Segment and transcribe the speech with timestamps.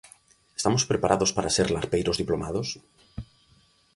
[0.59, 2.67] Estamos preparados para ser Larpeiros Diplomados?